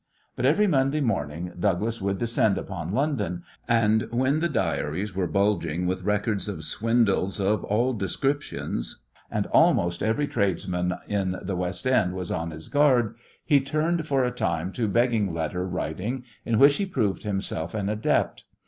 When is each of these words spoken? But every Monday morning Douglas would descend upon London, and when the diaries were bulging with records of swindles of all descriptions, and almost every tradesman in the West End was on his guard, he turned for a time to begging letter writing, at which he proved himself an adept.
But 0.35 0.47
every 0.47 0.65
Monday 0.65 0.99
morning 0.99 1.51
Douglas 1.59 2.01
would 2.01 2.17
descend 2.17 2.57
upon 2.57 2.91
London, 2.91 3.43
and 3.67 4.07
when 4.09 4.39
the 4.39 4.49
diaries 4.49 5.15
were 5.15 5.27
bulging 5.27 5.85
with 5.85 6.01
records 6.01 6.49
of 6.49 6.63
swindles 6.63 7.39
of 7.39 7.63
all 7.65 7.93
descriptions, 7.93 9.03
and 9.29 9.45
almost 9.51 10.01
every 10.01 10.25
tradesman 10.25 10.95
in 11.07 11.35
the 11.43 11.55
West 11.55 11.85
End 11.85 12.13
was 12.15 12.31
on 12.31 12.49
his 12.49 12.67
guard, 12.67 13.13
he 13.45 13.61
turned 13.61 14.07
for 14.07 14.23
a 14.23 14.31
time 14.31 14.71
to 14.71 14.87
begging 14.87 15.35
letter 15.35 15.67
writing, 15.67 16.23
at 16.47 16.57
which 16.57 16.77
he 16.77 16.87
proved 16.87 17.21
himself 17.21 17.75
an 17.75 17.87
adept. 17.87 18.45